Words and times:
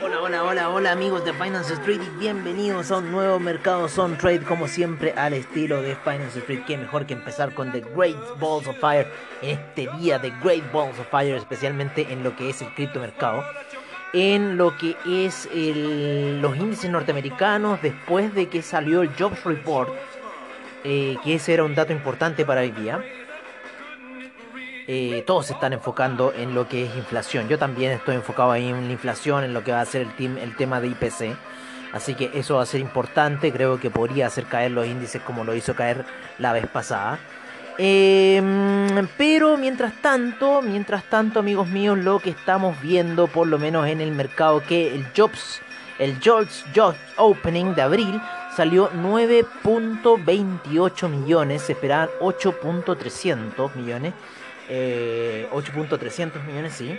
Hola, 0.00 0.20
hola, 0.22 0.44
hola, 0.44 0.68
hola 0.68 0.92
amigos 0.92 1.24
de 1.24 1.32
Finance 1.32 1.74
Street 1.74 2.00
y 2.02 2.18
bienvenidos 2.20 2.92
a 2.92 2.98
un 2.98 3.10
nuevo 3.10 3.40
mercado 3.40 3.88
Son 3.88 4.16
Trade 4.16 4.42
como 4.42 4.68
siempre 4.68 5.12
al 5.16 5.32
estilo 5.32 5.82
de 5.82 5.96
Finance 5.96 6.38
Street. 6.38 6.60
Qué 6.66 6.76
mejor 6.76 7.04
que 7.06 7.14
empezar 7.14 7.52
con 7.52 7.72
The 7.72 7.80
Great 7.96 8.38
Balls 8.38 8.68
of 8.68 8.78
Fire 8.78 9.08
en 9.42 9.58
este 9.58 9.88
día 9.98 10.20
de 10.20 10.30
Great 10.42 10.70
Balls 10.72 10.98
of 11.00 11.08
Fire, 11.10 11.34
especialmente 11.34 12.12
en 12.12 12.22
lo 12.22 12.36
que 12.36 12.50
es 12.50 12.62
el 12.62 12.72
criptomercado 12.74 13.44
en 14.12 14.56
lo 14.56 14.76
que 14.78 14.96
es 15.04 15.48
los 15.52 16.56
índices 16.56 16.90
norteamericanos 16.90 17.82
después 17.82 18.32
de 18.34 18.48
que 18.48 18.62
salió 18.62 19.02
el 19.02 19.10
Jobs 19.18 19.42
Report, 19.44 19.92
eh, 20.84 21.16
que 21.24 21.34
ese 21.34 21.54
era 21.54 21.64
un 21.64 21.74
dato 21.74 21.92
importante 21.92 22.44
para 22.44 22.60
hoy 22.60 22.70
día. 22.70 23.02
Eh, 24.88 25.24
todos 25.26 25.46
se 25.46 25.54
están 25.54 25.72
enfocando 25.72 26.32
en 26.36 26.54
lo 26.54 26.68
que 26.68 26.84
es 26.84 26.94
inflación. 26.96 27.48
Yo 27.48 27.58
también 27.58 27.90
estoy 27.92 28.14
enfocado 28.14 28.52
ahí 28.52 28.68
en 28.68 28.86
la 28.86 28.92
inflación, 28.92 29.42
en 29.42 29.52
lo 29.52 29.64
que 29.64 29.72
va 29.72 29.80
a 29.80 29.84
ser 29.84 30.06
el, 30.18 30.56
tema 30.56 30.80
de 30.80 30.86
IPC. 30.88 31.36
Así 31.92 32.14
que 32.14 32.30
eso 32.34 32.54
va 32.56 32.62
a 32.62 32.66
ser 32.66 32.80
importante. 32.80 33.52
Creo 33.52 33.80
que 33.80 33.90
podría 33.90 34.28
hacer 34.28 34.44
caer 34.44 34.70
los 34.70 34.86
índices 34.86 35.20
como 35.22 35.42
lo 35.44 35.54
hizo 35.54 35.74
caer 35.74 36.04
la 36.38 36.52
vez 36.52 36.68
pasada. 36.68 37.18
Em, 37.78 39.08
pero 39.18 39.58
mientras 39.58 40.00
tanto, 40.00 40.62
mientras 40.62 41.04
tanto, 41.04 41.40
amigos 41.40 41.68
míos, 41.68 41.98
lo 41.98 42.20
que 42.20 42.30
estamos 42.30 42.80
viendo, 42.80 43.26
por 43.26 43.48
lo 43.48 43.58
menos 43.58 43.86
en 43.88 44.00
el 44.00 44.12
mercado, 44.12 44.62
que 44.62 44.94
el 44.94 45.04
Jobs, 45.14 45.60
el 45.98 46.18
Jobs 46.24 46.64
Jobs 46.74 46.96
Opening 47.16 47.74
de 47.74 47.82
abril 47.82 48.18
salió 48.56 48.90
9.28 48.92 51.08
millones, 51.10 51.60
se 51.62 51.72
esperaban 51.72 52.08
8.300 52.20 53.74
millones, 53.74 54.14
8.300 54.68 56.36
eh, 56.36 56.40
millones, 56.46 56.72
sí. 56.74 56.98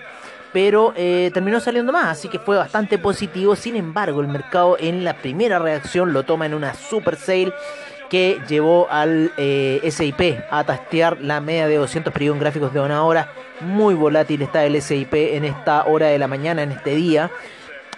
Pero 0.53 0.93
eh, 0.95 1.29
terminó 1.33 1.59
saliendo 1.59 1.91
más, 1.91 2.05
así 2.05 2.29
que 2.29 2.39
fue 2.39 2.57
bastante 2.57 2.97
positivo. 2.97 3.55
Sin 3.55 3.75
embargo, 3.75 4.21
el 4.21 4.27
mercado 4.27 4.77
en 4.79 5.03
la 5.03 5.17
primera 5.17 5.59
reacción 5.59 6.13
lo 6.13 6.23
toma 6.23 6.45
en 6.45 6.53
una 6.53 6.73
super 6.73 7.15
sale 7.15 7.53
que 8.09 8.39
llevó 8.47 8.87
al 8.89 9.31
eh, 9.37 9.81
SIP 9.91 10.39
a 10.49 10.63
tastear 10.63 11.21
la 11.21 11.41
media 11.41 11.67
de 11.67 11.75
200 11.75 12.13
periodos 12.13 12.39
gráficos 12.39 12.73
de 12.73 12.79
una 12.79 13.03
hora. 13.03 13.33
Muy 13.59 13.95
volátil 13.95 14.41
está 14.41 14.63
el 14.63 14.81
SIP 14.81 15.13
en 15.13 15.43
esta 15.43 15.85
hora 15.85 16.07
de 16.07 16.17
la 16.17 16.27
mañana, 16.27 16.63
en 16.63 16.71
este 16.71 16.95
día. 16.95 17.29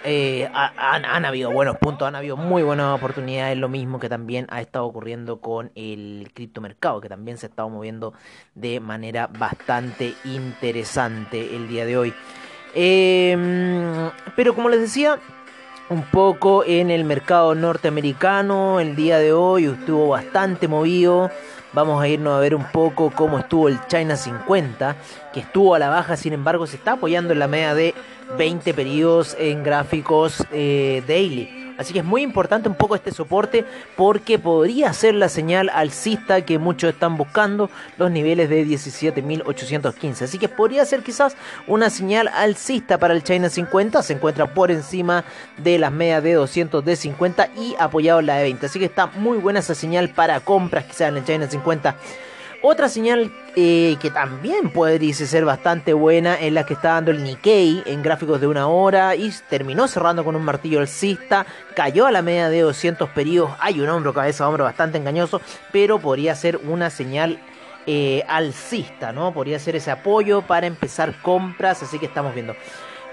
Eh, 0.04 0.48
han, 0.52 1.24
habido 1.24 1.50
buenos 1.50 1.76
puntos, 1.76 2.08
han 2.08 2.14
habido 2.14 2.36
muy 2.36 2.62
buenas 2.62 2.96
oportunidades, 2.96 3.58
lo 3.58 3.68
mismo 3.68 4.00
que 4.00 4.08
también 4.08 4.46
ha 4.48 4.60
estado 4.60 4.86
ocurriendo 4.86 5.40
con 5.40 5.70
el 5.74 6.30
criptomercado, 6.32 7.00
que 7.00 7.08
también 7.08 7.36
se 7.36 7.46
ha 7.46 7.48
estado 7.50 7.68
moviendo 7.68 8.14
de 8.54 8.80
manera 8.80 9.26
bastante 9.26 10.14
interesante 10.24 11.54
el 11.54 11.68
día 11.68 11.84
de 11.84 11.98
hoy. 11.98 12.14
Em, 12.74 14.10
pero 14.36 14.54
como 14.54 14.68
les 14.70 14.80
decía, 14.80 15.18
un 15.90 16.02
poco 16.04 16.64
en 16.64 16.90
el 16.90 17.04
mercado 17.04 17.54
norteamericano. 17.54 18.80
El 18.80 18.96
día 18.96 19.18
de 19.18 19.32
hoy 19.32 19.66
estuvo 19.66 20.08
bastante 20.08 20.68
movido. 20.68 21.30
Vamos 21.72 22.02
a 22.02 22.08
irnos 22.08 22.36
a 22.36 22.40
ver 22.40 22.54
un 22.54 22.64
poco 22.64 23.10
cómo 23.10 23.38
estuvo 23.38 23.68
el 23.68 23.78
China 23.86 24.16
50, 24.16 24.96
que 25.32 25.40
estuvo 25.40 25.74
a 25.74 25.78
la 25.78 25.88
baja, 25.88 26.16
sin 26.16 26.32
embargo 26.32 26.66
se 26.66 26.76
está 26.76 26.92
apoyando 26.92 27.32
en 27.32 27.38
la 27.38 27.46
media 27.46 27.74
de 27.74 27.94
20 28.36 28.74
periodos 28.74 29.36
en 29.38 29.62
gráficos 29.62 30.44
eh, 30.52 31.02
daily. 31.06 31.59
Así 31.80 31.94
que 31.94 32.00
es 32.00 32.04
muy 32.04 32.20
importante 32.20 32.68
un 32.68 32.74
poco 32.74 32.94
este 32.94 33.10
soporte 33.10 33.64
porque 33.96 34.38
podría 34.38 34.92
ser 34.92 35.14
la 35.14 35.30
señal 35.30 35.70
alcista 35.70 36.44
que 36.44 36.58
muchos 36.58 36.92
están 36.92 37.16
buscando, 37.16 37.70
los 37.96 38.10
niveles 38.10 38.50
de 38.50 38.66
17.815. 38.66 40.22
Así 40.24 40.36
que 40.36 40.50
podría 40.50 40.84
ser 40.84 41.02
quizás 41.02 41.38
una 41.66 41.88
señal 41.88 42.28
alcista 42.28 42.98
para 42.98 43.14
el 43.14 43.24
China 43.24 43.48
50. 43.48 44.02
Se 44.02 44.12
encuentra 44.12 44.52
por 44.52 44.70
encima 44.70 45.24
de 45.56 45.78
las 45.78 45.90
medias 45.90 46.22
de 46.22 46.34
200 46.34 46.84
de 46.84 46.96
50 46.96 47.48
y 47.56 47.74
apoyado 47.78 48.20
en 48.20 48.26
la 48.26 48.36
de 48.36 48.42
20. 48.42 48.66
Así 48.66 48.78
que 48.78 48.84
está 48.84 49.06
muy 49.06 49.38
buena 49.38 49.60
esa 49.60 49.74
señal 49.74 50.10
para 50.10 50.38
compras 50.40 50.84
quizás 50.84 51.08
en 51.08 51.16
el 51.16 51.24
China 51.24 51.48
50. 51.48 51.96
Otra 52.62 52.90
señal 52.90 53.32
eh, 53.56 53.96
que 54.02 54.10
también 54.10 54.70
puede 54.70 55.12
ser 55.14 55.46
bastante 55.46 55.94
buena 55.94 56.34
es 56.34 56.52
la 56.52 56.66
que 56.66 56.74
está 56.74 56.90
dando 56.90 57.10
el 57.10 57.24
Nikkei 57.24 57.82
en 57.86 58.02
gráficos 58.02 58.38
de 58.38 58.46
una 58.46 58.68
hora 58.68 59.16
y 59.16 59.32
terminó 59.48 59.88
cerrando 59.88 60.24
con 60.24 60.36
un 60.36 60.44
martillo 60.44 60.80
alcista, 60.80 61.46
cayó 61.74 62.06
a 62.06 62.12
la 62.12 62.20
media 62.20 62.50
de 62.50 62.60
200 62.60 63.08
periodos, 63.10 63.52
hay 63.60 63.80
un 63.80 63.88
hombro 63.88 64.12
cabeza 64.12 64.46
hombro 64.46 64.64
bastante 64.64 64.98
engañoso, 64.98 65.40
pero 65.72 66.00
podría 66.00 66.34
ser 66.34 66.58
una 66.58 66.90
señal 66.90 67.40
eh, 67.86 68.24
alcista, 68.28 69.10
¿no? 69.10 69.32
Podría 69.32 69.58
ser 69.58 69.76
ese 69.76 69.90
apoyo 69.90 70.42
para 70.42 70.66
empezar 70.66 71.14
compras, 71.22 71.82
así 71.82 71.98
que 71.98 72.06
estamos 72.06 72.34
viendo. 72.34 72.54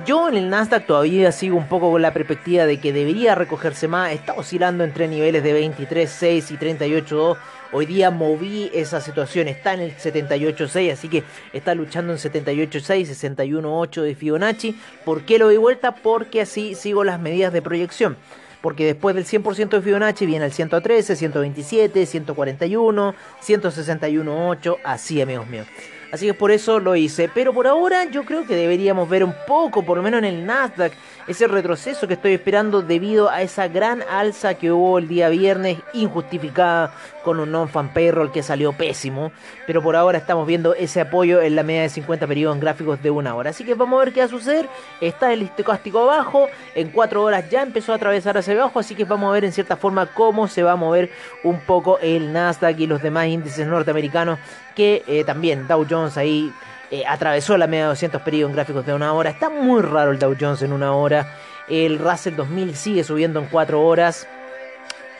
Yo 0.06 0.30
en 0.30 0.36
el 0.36 0.50
Nasdaq 0.50 0.86
todavía 0.86 1.32
sigo 1.32 1.58
un 1.58 1.68
poco 1.68 1.90
con 1.90 2.02
la 2.02 2.14
perspectiva 2.14 2.66
de 2.66 2.80
que 2.80 2.94
debería 2.94 3.34
recogerse 3.34 3.88
más. 3.88 4.12
Está 4.12 4.34
oscilando 4.34 4.84
entre 4.84 5.08
niveles 5.08 5.42
de 5.42 5.60
23.6 5.60 6.52
y 6.52 6.58
38.2. 6.58 7.38
Hoy 7.74 7.86
día 7.86 8.12
moví 8.12 8.72
esa 8.74 9.02
situación. 9.02 9.50
Está 9.50 9.74
en 9.74 9.82
el 9.82 9.98
78.6, 9.98 10.94
así 10.94 11.10
que 11.10 11.24
está 11.52 11.76
luchando 11.76 12.14
en 12.14 12.20
78.6, 12.20 13.08
61.8 13.08 14.02
de 14.04 14.16
Fibonacci. 14.16 14.80
¿Por 15.04 15.24
qué 15.24 15.38
lo 15.38 15.48
doy 15.48 15.58
vuelta? 15.58 15.96
Porque 15.96 16.42
así 16.42 16.76
sigo 16.76 17.04
las 17.04 17.20
medidas 17.20 17.52
de 17.52 17.62
proyección. 17.62 18.16
Porque 18.62 18.86
después 18.86 19.16
del 19.16 19.26
100% 19.26 19.70
de 19.70 19.82
Fibonacci 19.82 20.26
viene 20.26 20.46
el 20.46 20.54
113, 20.54 21.16
127, 21.18 22.06
141, 22.06 23.16
161.8. 23.46 24.78
Así, 24.84 25.22
amigos 25.22 25.48
míos. 25.48 25.68
Así 26.12 26.26
que 26.26 26.34
por 26.34 26.52
eso 26.52 26.80
lo 26.80 26.96
hice. 26.96 27.30
Pero 27.34 27.54
por 27.54 27.68
ahora 27.68 28.06
yo 28.06 28.24
creo 28.24 28.46
que 28.48 28.56
deberíamos 28.56 29.10
ver 29.10 29.24
un 29.24 29.36
poco, 29.46 29.84
por 29.84 29.98
lo 29.98 30.04
menos 30.04 30.20
en 30.20 30.26
el 30.26 30.46
Nasdaq, 30.46 30.94
ese 31.28 31.48
retroceso 31.48 32.08
que 32.08 32.14
estoy 32.14 32.34
esperando 32.34 32.82
debido 32.82 33.30
a 33.30 33.42
esa 33.42 33.68
gran 33.68 34.02
alza 34.10 34.56
que 34.56 34.72
hubo 34.72 34.98
el 34.98 35.10
día 35.10 35.28
viernes, 35.28 35.78
injustificada 35.94 36.94
con 37.24 37.42
un 37.42 37.52
non-fan 37.52 37.94
payroll 37.94 38.32
que 38.32 38.42
salió 38.42 38.72
pésimo. 38.72 39.34
Pero 39.66 39.84
por 39.84 39.98
ahora 39.98 40.18
estamos 40.18 40.48
viendo 40.48 40.74
ese 40.74 41.02
apoyo 41.02 41.42
en 41.42 41.58
la 41.58 41.64
media 41.64 41.82
de 41.82 41.90
50 41.90 42.26
periodos 42.26 42.56
en 42.56 42.62
gráficos 42.62 43.04
de 43.04 43.12
una 43.12 43.36
hora. 43.36 43.50
Así 43.50 43.66
que 43.66 43.74
vamos 43.74 44.02
a 44.02 44.06
ver 44.06 44.14
qué 44.14 44.22
va 44.22 44.28
a 44.28 44.30
suceder. 44.30 44.70
Está 45.02 45.34
el 45.34 45.42
estocástico 45.42 46.00
abajo. 46.00 46.48
En 46.76 46.92
4 46.92 47.22
horas 47.22 47.50
ya 47.50 47.62
empezó 47.62 47.92
a 47.92 47.98
atravesar 47.98 48.38
hacia 48.38 48.54
abajo. 48.54 48.80
Así 48.80 48.96
que 48.96 49.04
vamos 49.04 49.30
a 49.30 49.34
ver 49.34 49.44
en 49.44 49.52
cierta 49.52 49.76
forma 49.76 50.06
cómo 50.06 50.48
se 50.48 50.64
va 50.64 50.72
a 50.72 50.76
mover 50.78 51.12
un 51.44 51.60
poco 51.60 52.00
el 52.00 52.32
Nasdaq 52.32 52.80
y 52.80 52.88
los 52.88 53.02
demás 53.02 53.28
índices 53.28 53.68
norteamericanos. 53.68 54.40
Que 54.76 55.04
eh, 55.08 55.26
también 55.26 55.68
Dow 55.68 55.86
Jones 55.90 56.16
ahí 56.18 56.54
eh, 56.90 57.04
atravesó 57.06 57.58
la 57.58 57.68
media 57.68 57.84
de 57.84 57.90
200 57.90 58.22
periodos 58.22 58.52
en 58.52 58.56
gráficos 58.56 58.86
de 58.86 58.94
una 58.94 59.14
hora. 59.14 59.30
Está 59.30 59.50
muy 59.50 59.82
raro 59.82 60.12
el 60.12 60.20
Dow 60.20 60.36
Jones 60.40 60.62
en 60.62 60.72
una 60.72 60.94
hora. 60.94 61.34
El 61.68 62.00
Russell 62.00 62.36
2000 62.36 62.76
sigue 62.76 63.04
subiendo 63.04 63.40
en 63.40 63.48
4 63.48 63.82
horas. 63.82 64.28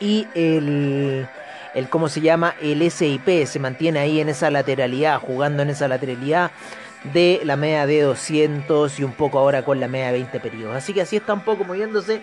Y 0.00 0.26
el, 0.34 1.28
el, 1.74 1.88
¿cómo 1.90 2.08
se 2.08 2.20
llama? 2.20 2.54
El 2.62 2.88
SIP 2.90 3.46
se 3.46 3.58
mantiene 3.58 3.98
ahí 3.98 4.20
en 4.20 4.30
esa 4.30 4.50
lateralidad, 4.50 5.20
jugando 5.20 5.62
en 5.62 5.70
esa 5.70 5.88
lateralidad 5.88 6.52
de 7.12 7.40
la 7.44 7.56
media 7.56 7.86
de 7.86 8.02
200 8.02 8.98
y 8.98 9.04
un 9.04 9.12
poco 9.12 9.38
ahora 9.38 9.62
con 9.62 9.78
la 9.78 9.88
media 9.88 10.06
de 10.06 10.12
20 10.12 10.40
periodos. 10.40 10.76
Así 10.76 10.94
que 10.94 11.02
así 11.02 11.16
está 11.16 11.34
un 11.34 11.42
poco 11.42 11.64
moviéndose 11.64 12.22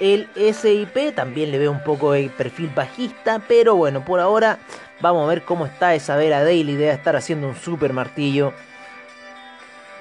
el 0.00 0.28
SIP. 0.34 1.14
También 1.14 1.50
le 1.50 1.58
veo 1.58 1.72
un 1.72 1.82
poco 1.82 2.14
el 2.14 2.30
perfil 2.30 2.70
bajista, 2.74 3.42
pero 3.46 3.76
bueno, 3.76 4.04
por 4.04 4.20
ahora 4.20 4.58
vamos 5.00 5.24
a 5.24 5.28
ver 5.28 5.42
cómo 5.42 5.66
está 5.66 5.94
esa 5.94 6.16
vela 6.16 6.42
daily. 6.42 6.76
Debe 6.76 6.92
estar 6.92 7.16
haciendo 7.16 7.48
un 7.48 7.56
super 7.56 7.92
martillo 7.92 8.54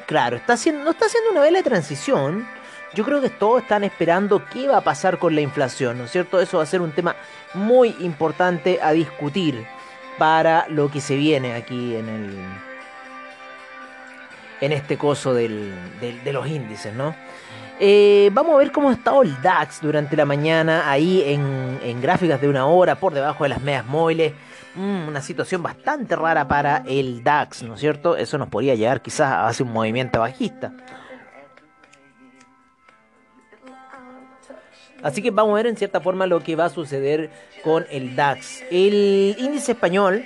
Claro, 0.07 0.38
está 0.38 0.54
haciendo, 0.54 0.86
no 0.86 0.92
está 0.92 1.06
haciendo 1.06 1.31
una 1.31 1.42
vela 1.42 1.59
de 1.59 1.63
transición. 1.63 2.48
Yo 2.94 3.04
creo 3.04 3.21
que 3.21 3.30
todos 3.30 3.62
están 3.62 3.83
esperando 3.83 4.44
qué 4.45 4.68
va 4.68 4.77
a 4.77 4.81
pasar 4.81 5.19
con 5.19 5.36
la 5.36 5.42
inflación, 5.42 5.98
¿no 5.98 6.06
es 6.06 6.12
cierto? 6.12 6.39
Eso 6.39 6.57
va 6.57 6.63
a 6.63 6.65
ser 6.65 6.81
un 6.81 6.94
tema 6.94 7.18
muy 7.54 7.94
importante 8.00 8.80
a 8.81 8.92
discutir 8.92 9.68
para 10.18 10.65
lo 10.69 10.89
que 10.89 11.01
se 11.01 11.15
viene 11.15 11.54
aquí 11.54 11.95
en 11.95 12.09
el 12.09 12.39
en 14.62 14.71
este 14.71 14.98
coso 14.98 15.33
de 15.33 15.50
los 16.31 16.48
índices, 16.48 16.94
¿no? 16.94 17.13
Eh, 17.80 18.31
vamos 18.33 18.56
a 18.56 18.57
ver 18.57 18.71
cómo 18.71 18.89
ha 18.89 18.94
estado 18.94 19.21
el 19.21 19.39
DAX 19.42 19.81
durante 19.81 20.15
la 20.15 20.25
mañana, 20.25 20.89
ahí 20.89 21.21
en, 21.27 21.80
en 21.83 22.01
gráficas 22.01 22.42
de 22.42 22.48
una 22.48 22.65
hora, 22.65 22.95
por 22.95 23.13
debajo 23.13 23.44
de 23.44 23.50
las 23.50 23.62
medias 23.62 23.86
móviles. 23.86 24.33
Mm, 24.77 25.07
una 25.07 25.21
situación 25.21 25.63
bastante 25.63 26.15
rara 26.15 26.47
para 26.47 26.83
el 26.88 27.24
DAX, 27.24 27.63
¿no 27.63 27.74
es 27.74 27.79
cierto? 27.79 28.15
Eso 28.15 28.38
nos 28.38 28.47
podría 28.47 28.75
llevar 28.75 29.01
quizás 29.01 29.31
a 29.31 29.47
hacer 29.47 29.65
un 29.65 29.74
movimiento 29.74 30.19
bajista. 30.19 30.71
Así 35.01 35.24
que 35.24 35.31
vamos 35.31 35.53
a 35.53 35.56
ver 35.56 35.68
en 35.68 35.77
cierta 35.77 36.00
forma 36.00 36.27
lo 36.27 36.44
que 36.44 36.56
va 36.56 36.65
a 36.65 36.69
suceder 36.69 37.31
con 37.63 37.88
el 37.89 38.15
DAX. 38.15 38.62
El 38.69 39.35
índice 39.39 39.71
español 39.71 40.24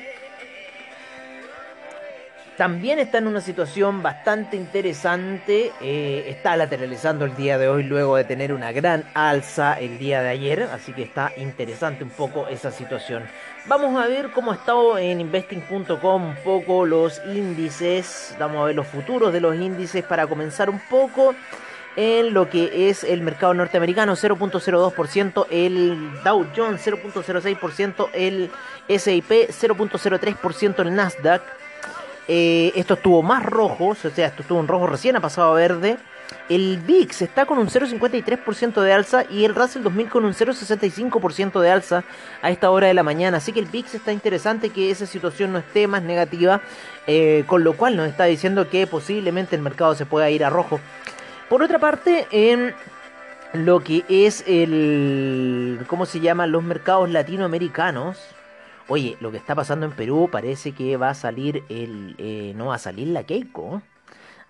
también 2.62 3.00
está 3.00 3.18
en 3.18 3.26
una 3.26 3.42
situación 3.42 4.04
bastante 4.04 4.56
interesante. 4.56 5.72
Eh, 5.82 6.26
está 6.28 6.56
lateralizando 6.56 7.26
el 7.26 7.36
día 7.36 7.58
de 7.58 7.68
hoy 7.68 7.82
luego 7.82 8.18
de 8.18 8.24
tener 8.24 8.54
una 8.54 8.72
gran 8.72 9.04
alza 9.16 9.80
el 9.80 9.98
día 9.98 10.22
de 10.22 10.30
ayer. 10.30 10.70
Así 10.72 10.94
que 10.94 11.02
está 11.02 11.32
interesante 11.38 12.04
un 12.04 12.12
poco 12.12 12.48
esa 12.50 12.70
situación. 12.70 13.24
Vamos 13.66 14.00
a 14.00 14.08
ver 14.08 14.30
cómo 14.30 14.52
ha 14.52 14.56
estado 14.58 15.00
en 15.00 15.22
investing.com 15.22 16.24
un 16.24 16.36
poco 16.44 16.86
los 16.86 17.20
índices. 17.34 18.36
Vamos 18.38 18.62
a 18.62 18.66
ver 18.66 18.76
los 18.76 18.86
futuros 18.86 19.34
de 19.34 19.42
los 19.42 19.56
índices 19.56 20.04
para 20.04 20.28
comenzar 20.28 20.70
un 20.70 20.82
poco 20.88 21.34
en 21.96 22.32
lo 22.32 22.48
que 22.48 22.92
es 22.92 23.04
el 23.04 23.22
mercado 23.22 23.56
norteamericano, 23.56 24.14
0.02%, 24.14 25.48
el 25.50 26.12
Dow 26.24 26.46
Jones 26.56 26.86
0.06%, 26.86 28.10
el 28.14 28.52
SIP 28.88 29.50
0.03%, 29.50 30.80
el 30.80 30.96
Nasdaq 30.96 31.61
eh, 32.28 32.72
esto 32.76 32.96
estuvo 32.96 33.22
más 33.22 33.44
rojo, 33.46 33.88
o 33.88 33.96
sea, 33.96 34.28
esto 34.28 34.42
estuvo 34.42 34.60
en 34.60 34.68
rojo 34.68 34.88
recién, 34.88 35.16
ha 35.16 35.22
pasado 35.22 35.52
a 35.52 35.56
verde. 35.56 35.98
El 36.50 36.80
VIX 36.86 37.22
está 37.22 37.46
con 37.46 37.58
un 37.60 37.68
0,53% 37.68 38.82
de 38.82 38.94
alza 38.94 39.24
y 39.30 39.46
el 39.46 39.56
Russell 39.56 39.84
2000 39.84 40.10
con 40.10 40.26
un 40.26 40.34
0,65% 40.34 41.60
de 41.60 41.72
alza 41.72 42.04
a 42.42 42.52
esta 42.52 42.72
hora 42.72 42.88
de 42.88 42.94
la 42.94 43.04
mañana. 43.04 43.38
Así 43.38 43.52
que 43.52 43.60
el 43.60 43.68
VIX 43.68 43.96
está 43.96 44.12
interesante 44.12 44.70
que 44.70 44.92
esa 44.92 45.06
situación 45.06 45.54
no 45.54 45.60
esté 45.60 45.88
más 45.88 46.04
negativa, 46.04 46.62
eh, 47.08 47.44
con 47.48 47.64
lo 47.64 47.74
cual 47.74 47.96
nos 47.96 48.08
está 48.10 48.26
diciendo 48.26 48.70
que 48.70 48.88
posiblemente 48.88 49.56
el 49.56 49.62
mercado 49.62 49.96
se 49.96 50.06
pueda 50.06 50.30
ir 50.30 50.44
a 50.44 50.50
rojo. 50.50 50.80
Por 51.50 51.64
otra 51.64 51.80
parte, 51.80 52.28
en 52.32 52.74
lo 53.54 53.82
que 53.82 54.06
es 54.08 54.44
el, 54.48 55.84
¿cómo 55.88 56.06
se 56.06 56.20
llama? 56.20 56.48
Los 56.48 56.64
mercados 56.64 57.10
latinoamericanos. 57.10 58.18
Oye, 58.94 59.16
lo 59.22 59.32
que 59.32 59.38
está 59.38 59.56
pasando 59.56 59.86
en 59.86 59.94
Perú 59.94 60.28
parece 60.30 60.74
que 60.74 60.98
va 60.98 61.12
a 61.12 61.14
salir 61.14 61.64
el. 61.70 62.14
Eh, 62.18 62.52
no 62.58 62.66
va 62.68 62.76
a 62.76 62.78
salir 62.78 63.08
la 63.08 63.24
Keiko. 63.24 63.82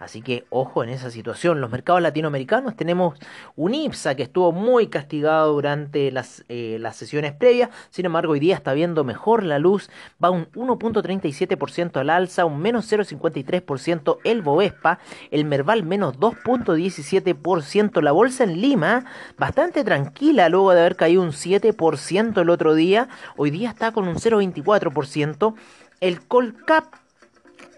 Así 0.01 0.23
que 0.23 0.45
ojo 0.49 0.83
en 0.83 0.89
esa 0.89 1.11
situación. 1.11 1.61
Los 1.61 1.69
mercados 1.69 2.01
latinoamericanos 2.01 2.75
tenemos 2.75 3.19
un 3.55 3.75
IPSA 3.75 4.15
que 4.15 4.23
estuvo 4.23 4.51
muy 4.51 4.87
castigado 4.87 5.53
durante 5.53 6.11
las, 6.11 6.43
eh, 6.49 6.77
las 6.79 6.95
sesiones 6.95 7.33
previas. 7.33 7.69
Sin 7.91 8.07
embargo, 8.07 8.33
hoy 8.33 8.39
día 8.39 8.55
está 8.55 8.73
viendo 8.73 9.03
mejor 9.03 9.43
la 9.43 9.59
luz. 9.59 9.91
Va 10.21 10.31
un 10.31 10.47
1.37% 10.53 11.97
al 11.99 12.09
alza, 12.09 12.45
un 12.45 12.59
menos 12.59 12.91
0.53% 12.91 14.17
el 14.23 14.41
Bovespa, 14.41 14.97
el 15.29 15.45
Merval 15.45 15.83
menos 15.83 16.17
2.17%. 16.17 18.01
La 18.01 18.11
bolsa 18.11 18.43
en 18.43 18.59
Lima, 18.59 19.05
bastante 19.37 19.83
tranquila 19.83 20.49
luego 20.49 20.73
de 20.73 20.79
haber 20.79 20.95
caído 20.95 21.21
un 21.21 21.31
7% 21.31 22.41
el 22.41 22.49
otro 22.49 22.73
día. 22.73 23.07
Hoy 23.37 23.51
día 23.51 23.69
está 23.69 23.91
con 23.91 24.07
un 24.07 24.15
0.24%. 24.15 25.53
El 25.99 26.21
Colcap 26.21 27.00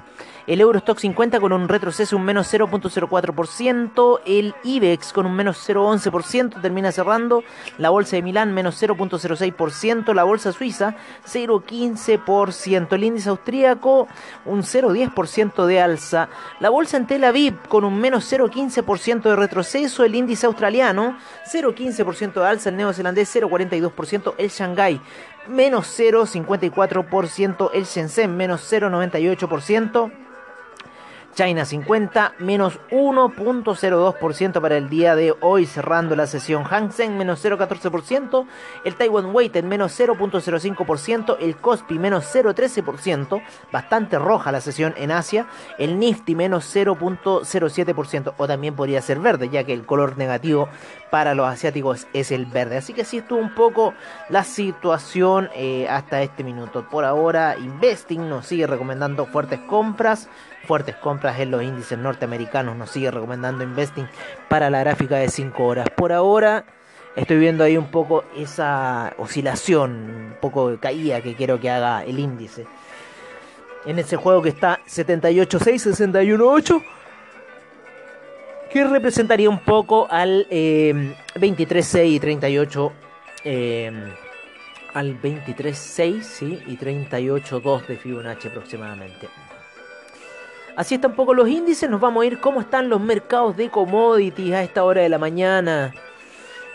El 0.47 0.61
Eurostock 0.61 0.97
50 0.97 1.41
con 1.41 1.51
un 1.51 1.67
retroceso 1.67 2.15
un 2.15 2.23
menos 2.23 2.53
0.04%. 2.53 4.21
El 4.25 4.55
IBEX 4.63 5.11
con 5.11 5.25
un 5.25 5.35
menos 5.35 5.57
0.11% 5.67 6.61
termina 6.61 6.93
cerrando. 6.93 7.43
La 7.77 7.89
bolsa 7.89 8.15
de 8.15 8.21
Milán 8.21 8.53
menos 8.53 8.81
0.06%. 8.81 10.13
La 10.13 10.23
bolsa 10.23 10.53
suiza 10.53 10.95
0.15%. 11.25 12.93
El 12.93 13.03
índice 13.03 13.27
austríaco 13.27 14.07
un 14.45 14.61
0.10% 14.61 15.65
de 15.65 15.81
alza. 15.81 16.29
La 16.61 16.69
bolsa 16.69 16.95
en 16.95 17.07
Tel 17.07 17.25
Aviv 17.25 17.67
con 17.67 17.83
un 17.83 17.99
menos 17.99 18.31
0.15% 18.31 19.23
de 19.23 19.35
retroceso. 19.35 20.05
El 20.05 20.15
índice 20.15 20.45
australiano 20.45 21.17
0.15% 21.45 22.39
de 22.39 22.47
alza. 22.47 22.69
El 22.69 22.77
neozelandés 22.77 23.35
0.42%. 23.35 24.35
El 24.37 24.49
Shanghai 24.49 25.01
menos 25.49 25.87
0.54%. 25.99 27.69
El 27.73 27.83
Shenzhen 27.83 28.37
menos 28.37 28.71
0.98%. 28.71 30.26
China 31.37 31.65
50 31.65 32.33
menos 32.39 32.79
1.02% 32.89 34.59
para 34.59 34.75
el 34.75 34.89
día 34.89 35.15
de 35.15 35.35
hoy 35.39 35.67
cerrando 35.67 36.15
la 36.15 36.25
sesión. 36.25 36.63
Hang 36.63 36.91
Seng 36.91 37.15
menos 37.15 37.45
0.14%, 37.45 38.47
el 38.83 38.95
Taiwan 38.95 39.35
Weighted 39.35 39.63
menos 39.63 39.99
0.05%, 39.99 41.37
el 41.39 41.55
Kospi 41.57 41.99
menos 41.99 42.25
0.13%, 42.33 43.43
bastante 43.71 44.17
roja 44.17 44.51
la 44.51 44.61
sesión 44.61 44.95
en 44.97 45.11
Asia, 45.11 45.45
el 45.77 45.99
Nifty 45.99 46.33
menos 46.33 46.75
0.07% 46.75 48.33
o 48.35 48.47
también 48.47 48.75
podría 48.75 49.03
ser 49.03 49.19
verde 49.19 49.49
ya 49.49 49.63
que 49.63 49.73
el 49.73 49.85
color 49.85 50.17
negativo 50.17 50.69
para 51.11 51.35
los 51.35 51.47
asiáticos 51.47 52.07
es 52.13 52.31
el 52.31 52.47
verde. 52.47 52.77
Así 52.77 52.93
que 52.93 53.03
así 53.03 53.17
estuvo 53.19 53.37
un 53.37 53.53
poco 53.53 53.93
la 54.29 54.43
situación 54.43 55.51
eh, 55.53 55.87
hasta 55.87 56.23
este 56.23 56.43
minuto. 56.43 56.89
Por 56.89 57.05
ahora 57.05 57.57
Investing 57.59 58.27
nos 58.27 58.47
sigue 58.47 58.65
recomendando 58.65 59.27
fuertes 59.27 59.59
compras 59.59 60.29
fuertes 60.67 60.95
compras 60.97 61.39
en 61.39 61.49
los 61.51 61.63
índices 61.63 61.97
norteamericanos. 61.97 62.75
Nos 62.75 62.91
sigue 62.91 63.09
recomendando 63.09 63.63
Investing 63.63 64.07
para 64.49 64.69
la 64.69 64.81
gráfica 64.81 65.15
de 65.15 65.29
5 65.29 65.63
horas. 65.63 65.87
Por 65.95 66.11
ahora 66.11 66.65
estoy 67.15 67.37
viendo 67.37 67.63
ahí 67.63 67.77
un 67.77 67.89
poco 67.89 68.25
esa 68.35 69.13
oscilación, 69.17 69.91
un 69.91 70.37
poco 70.41 70.69
de 70.69 70.77
caída 70.77 71.21
que 71.21 71.35
quiero 71.35 71.59
que 71.59 71.69
haga 71.69 72.03
el 72.03 72.19
índice. 72.19 72.67
En 73.85 73.97
ese 73.97 74.17
juego 74.17 74.41
que 74.41 74.49
está 74.49 74.79
78.6, 74.85 75.95
61.8 75.95 76.83
que 78.69 78.83
representaría 78.83 79.49
un 79.49 79.59
poco 79.59 80.07
al 80.09 80.45
eh, 80.49 81.15
23.6 81.35 82.11
y 82.11 82.19
38 82.19 82.93
eh, 83.45 83.91
al 84.93 85.21
23.6 85.21 86.21
¿sí? 86.21 86.59
y 86.67 86.77
38.2 86.77 87.87
de 87.87 87.97
Fibonacci 87.97 88.49
aproximadamente. 88.49 89.29
Así 90.77 90.93
están 90.93 91.15
poco 91.15 91.33
los 91.33 91.49
índices, 91.49 91.89
nos 91.89 91.99
vamos 91.99 92.21
a 92.21 92.27
ir 92.27 92.39
cómo 92.39 92.61
están 92.61 92.87
los 92.87 93.01
mercados 93.01 93.57
de 93.57 93.71
commodities 93.71 94.53
a 94.53 94.61
esta 94.61 94.83
hora 94.83 95.01
de 95.01 95.09
la 95.09 95.17
mañana. 95.17 95.91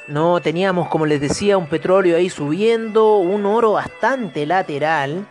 No, 0.08 0.40
teníamos, 0.40 0.88
como 0.88 1.06
les 1.06 1.20
decía, 1.20 1.56
un 1.56 1.68
petróleo 1.68 2.16
ahí 2.16 2.28
subiendo, 2.28 3.18
un 3.18 3.46
oro 3.46 3.74
bastante 3.74 4.44
lateral. 4.44 5.24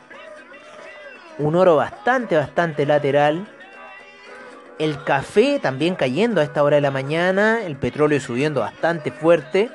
Un 1.37 1.55
oro 1.55 1.75
bastante, 1.75 2.37
bastante 2.37 2.85
lateral. 2.85 3.45
El 4.79 5.03
café 5.03 5.59
también 5.59 5.95
cayendo 5.95 6.39
a 6.39 6.45
esta 6.45 6.63
hora 6.63 6.77
de 6.77 6.81
la 6.81 6.91
mañana. 6.91 7.65
El 7.65 7.75
petróleo 7.75 8.21
subiendo 8.21 8.61
bastante 8.61 9.11
fuerte. 9.11 9.69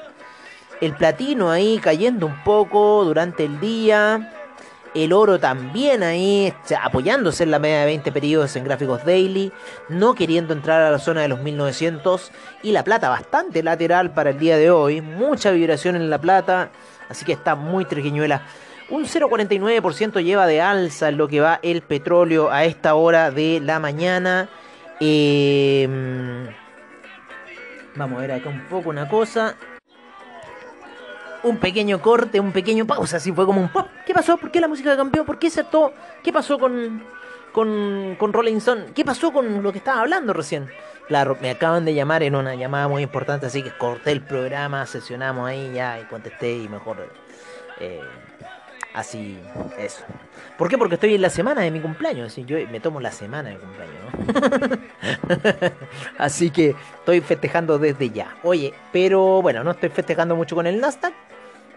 El 0.81 0.95
platino 0.95 1.51
ahí 1.51 1.79
cayendo 1.83 2.25
un 2.25 2.43
poco 2.45 3.05
durante 3.05 3.45
el 3.45 3.61
día. 3.61 4.33
El 4.97 5.13
oro 5.13 5.39
también 5.39 6.03
ahí 6.03 6.55
apoyándose 6.83 7.43
en 7.43 7.51
la 7.51 7.59
media 7.59 7.81
de 7.81 7.85
20 7.85 8.13
periodos 8.13 8.57
en 8.57 8.65
gráficos 8.65 9.05
daily, 9.05 9.53
no 9.91 10.15
queriendo 10.15 10.55
entrar 10.55 10.81
a 10.81 10.91
la 10.91 10.99
zona 10.99 11.21
de 11.21 11.29
los 11.29 11.41
1900 11.41 12.33
y 12.63 12.73
la 12.73 12.83
plata 12.83 13.11
bastante 13.11 13.63
lateral 13.63 14.15
para 14.15 14.31
el 14.31 14.39
día 14.39 14.57
de 14.57 14.71
hoy, 14.71 15.03
mucha 15.03 15.51
vibración 15.51 15.97
en 15.97 16.09
la 16.09 16.19
plata, 16.19 16.71
así 17.11 17.27
que 17.27 17.33
está 17.33 17.55
muy 17.55 17.85
triquiñuela. 17.85 18.47
Un 18.89 19.05
0,49% 19.05 20.25
lleva 20.25 20.47
de 20.47 20.63
alza 20.63 21.11
lo 21.11 21.29
que 21.29 21.41
va 21.41 21.61
el 21.63 21.83
petróleo 21.83 22.51
a 22.51 22.65
esta 22.65 22.95
hora 22.95 23.31
de 23.31 23.61
la 23.63 23.79
mañana. 23.79 24.49
Em, 24.99 26.47
vamos 27.97 28.17
a 28.17 28.21
ver 28.23 28.33
acá 28.33 28.49
un 28.49 28.65
poco 28.71 28.89
una 28.89 29.07
cosa 29.07 29.57
un 31.49 31.59
pequeño 31.59 32.01
corte, 32.01 32.41
un 32.41 32.53
pequeño 32.53 32.87
pausa, 32.87 33.19
así 33.19 33.33
fue 33.33 33.47
como 33.47 33.61
un 33.61 33.69
pop. 33.69 33.87
¿Qué 34.05 34.13
pasó? 34.13 34.37
¿Por 34.37 34.51
qué 34.51 34.61
la 34.61 34.69
música 34.69 34.97
cambió? 34.97 35.25
¿Por 35.25 35.39
qué 35.39 35.51
se 35.51 35.61
ató? 35.61 35.93
¿Qué 36.23 36.33
pasó 36.33 36.59
con, 36.59 37.03
con, 37.53 38.17
con 38.19 38.33
Rolling 38.33 38.57
Stone? 38.57 38.87
¿Qué 38.95 39.05
pasó 39.05 39.33
con 39.33 39.63
lo 39.63 39.73
que 39.73 39.79
estaba 39.79 40.01
hablando 40.01 40.33
recién? 40.33 40.69
Claro, 41.09 41.37
me 41.41 41.51
acaban 41.51 41.85
de 41.85 41.95
llamar 41.95 42.23
en 42.23 42.35
una 42.35 42.55
llamada 42.55 42.89
muy 42.89 43.03
importante, 43.03 43.47
así 43.47 43.63
que 43.63 43.71
corté 43.71 44.13
el 44.13 44.23
programa, 44.23 44.85
sesionamos 44.87 45.49
ahí 45.49 45.73
ya 45.73 46.01
y 46.01 46.05
contesté 46.05 46.53
y 46.53 46.69
mejor... 46.69 47.09
Eh, 47.79 48.01
así, 48.97 49.39
eso. 49.79 50.03
¿Por 50.57 50.69
qué? 50.69 50.79
Porque 50.79 50.95
estoy 50.95 51.15
en 51.15 51.23
la 51.23 51.31
semana 51.31 51.61
de 51.61 51.71
mi 51.71 51.81
cumpleaños, 51.81 52.33
así 52.33 52.45
yo 52.45 52.57
me 52.73 52.81
tomo 52.81 52.99
la 52.99 53.13
semana 53.13 53.51
de 53.51 53.59
cumpleaños, 53.59 53.95
¿no? 54.03 55.71
así 56.19 56.51
que 56.51 56.75
estoy 56.99 57.21
festejando 57.21 57.79
desde 57.79 58.11
ya. 58.11 58.37
Oye, 58.43 58.73
pero 58.93 59.43
bueno, 59.43 59.63
no 59.63 59.73
estoy 59.73 59.91
festejando 59.91 60.35
mucho 60.35 60.57
con 60.57 60.67
el 60.67 60.81
Nasdaq, 60.81 61.13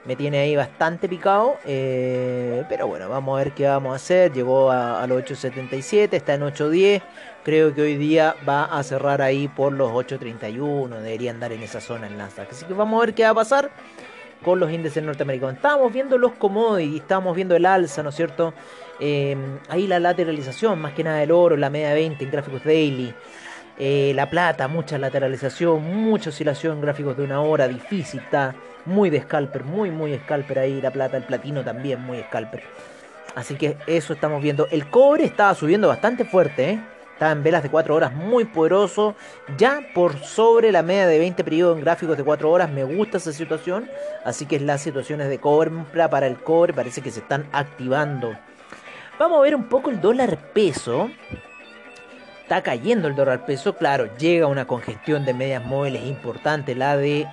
me 0.06 0.15
tiene 0.15 0.39
ahí 0.39 0.56
bastante 0.56 1.08
picado. 1.08 1.58
Eh, 1.65 2.63
pero 2.70 2.88
bueno, 2.88 3.10
vamos 3.10 3.39
a 3.39 3.44
ver 3.44 3.53
qué 3.53 3.68
vamos 3.68 3.94
a 3.94 3.96
hacer. 3.96 4.32
Llegó 4.34 4.72
a, 4.72 5.06
los 5.08 5.22
8.77, 5.24 6.13
está 6.13 6.34
en 6.34 6.41
8.10. 6.41 7.01
Creo 7.44 7.74
que 7.74 7.82
hoy 7.82 7.98
día 7.98 8.36
va 8.48 8.65
a 8.65 8.84
cerrar 8.84 9.22
ahí 9.22 9.48
por 9.48 9.74
los 9.74 9.91
8.31. 9.91 10.89
Debería 11.00 11.32
andar 11.32 11.51
en 11.51 11.63
esa 11.63 11.82
zona 11.82 12.08
el 12.08 12.18
Nasdaq. 12.18 12.51
Así 12.51 12.65
que 12.65 12.74
vamos 12.74 13.01
a 13.01 13.06
ver 13.06 13.13
qué 13.13 13.24
va 13.24 13.29
a 13.29 13.36
pasar 13.36 13.72
con 14.44 14.60
los 14.60 14.72
índices 14.72 15.03
norteamericanos. 15.03 15.56
Estábamos 15.56 15.91
viendo 15.91 16.18
los 16.18 16.34
commodities, 16.34 17.01
estábamos 17.01 17.36
viendo 17.36 17.56
el 17.56 17.65
alza, 17.65 18.03
¿no 18.03 18.10
es 18.10 18.15
cierto? 18.15 18.53
Eh, 19.00 19.36
ahí 19.68 19.88
la 19.88 20.00
lateralización, 20.00 20.79
más 20.79 20.94
que 20.94 21.03
nada 21.03 21.22
el 21.22 21.32
oro, 21.32 21.58
la 21.58 21.70
media 21.70 21.94
20 21.94 22.24
en 22.24 22.32
gráficos 22.32 22.63
daily. 22.63 23.13
Eh, 23.79 24.12
la 24.13 24.29
plata, 24.29 24.67
mucha 24.67 24.98
lateralización, 24.98 25.83
mucha 25.83 26.31
oscilación 26.31 26.81
gráficos 26.81 27.15
de 27.15 27.24
una 27.24 27.39
hora, 27.39 27.65
difícil, 27.65 28.19
está 28.19 28.53
muy 28.86 29.09
de 29.09 29.21
scalper, 29.21 29.63
muy, 29.63 29.89
muy 29.89 30.17
scalper 30.17 30.59
ahí. 30.59 30.81
La 30.81 30.91
plata, 30.91 31.15
el 31.15 31.24
platino 31.24 31.63
también, 31.63 32.01
muy 32.01 32.21
scalper. 32.24 32.62
Así 33.36 33.55
que 33.55 33.77
eso 33.88 34.13
estamos 34.13 34.41
viendo. 34.41 34.67
El 34.69 34.89
cobre 34.89 35.24
estaba 35.24 35.55
subiendo 35.55 35.88
bastante 35.88 36.25
fuerte, 36.25 36.71
¿eh? 36.71 36.79
Estaba 37.13 37.31
en 37.33 37.43
velas 37.43 37.63
de 37.63 37.69
4 37.69 37.95
horas 37.95 38.13
muy 38.13 38.45
poderoso. 38.45 39.15
Ya 39.57 39.81
por 39.93 40.17
sobre 40.19 40.71
la 40.71 40.83
media 40.83 41.05
de 41.07 41.19
20 41.19 41.43
periodos 41.43 41.77
en 41.77 41.83
gráficos 41.83 42.17
de 42.17 42.24
4 42.24 42.50
horas. 42.50 42.71
Me 42.71 42.83
gusta 42.83 43.17
esa 43.17 43.33
situación. 43.33 43.89
Así 44.24 44.45
que 44.45 44.59
las 44.59 44.81
situaciones 44.81 45.29
de 45.29 45.38
cobre 45.38 45.71
para 46.09 46.27
el 46.27 46.38
cobre 46.38 46.74
parece 46.74 47.01
que 47.01 47.12
se 47.12 47.19
están 47.19 47.45
activando. 47.51 48.36
Vamos 49.19 49.39
a 49.39 49.41
ver 49.41 49.55
un 49.55 49.67
poco 49.67 49.89
el 49.89 50.00
dólar 50.00 50.38
peso. 50.53 51.09
Está 52.50 52.63
cayendo 52.63 53.08
el 53.08 53.13
dólar 53.13 53.46
peso. 53.46 53.75
Claro, 53.75 54.10
llega 54.18 54.48
una 54.48 54.65
congestión 54.65 55.24
de 55.24 55.36
medias 55.36 55.63
móviles 55.63 56.03
importante. 56.08 56.74
La 56.74 56.98
de 56.98 57.27